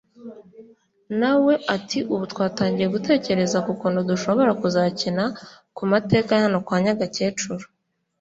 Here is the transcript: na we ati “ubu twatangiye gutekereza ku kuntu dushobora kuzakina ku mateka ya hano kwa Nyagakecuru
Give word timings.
na 1.19 1.31
we 1.43 1.53
ati 1.75 1.99
“ubu 2.13 2.23
twatangiye 2.31 2.87
gutekereza 2.95 3.57
ku 3.65 3.71
kuntu 3.79 3.99
dushobora 4.09 4.51
kuzakina 4.61 5.23
ku 5.77 5.83
mateka 5.91 6.31
ya 6.35 6.43
hano 6.45 6.57
kwa 6.65 6.77
Nyagakecuru 6.83 7.65